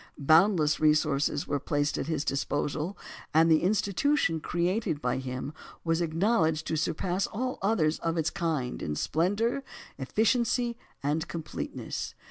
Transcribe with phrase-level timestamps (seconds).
[0.17, 2.97] Boundless resources were placed at his disposal,
[3.35, 8.81] and the institution created by him was acknowledged to surpass all others of its kind
[8.81, 9.61] in splendour,
[9.99, 12.15] efficiency, and completeness.